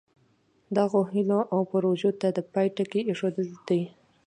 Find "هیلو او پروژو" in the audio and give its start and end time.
1.11-2.11